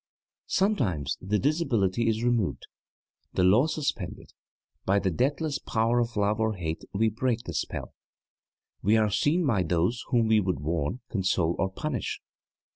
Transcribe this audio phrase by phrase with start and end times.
[0.47, 2.65] Sometimes the disability is removed,
[3.33, 4.31] the law suspended:
[4.83, 7.93] by the deathless power of love or hate we break the spell
[8.81, 12.19] we are seen by those whom we would warn, console, or punish.